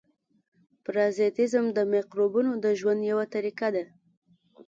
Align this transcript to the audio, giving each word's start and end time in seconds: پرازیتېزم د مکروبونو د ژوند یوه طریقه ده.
پرازیتېزم 0.83 1.65
د 1.77 1.79
مکروبونو 1.91 2.51
د 2.63 2.65
ژوند 2.79 3.01
یوه 3.11 3.25
طریقه 3.33 3.67
ده. 3.75 3.85